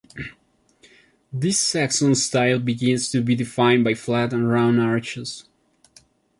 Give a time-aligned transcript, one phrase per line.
[1.31, 5.45] This Saxon style begins to be defined by flat and round arches.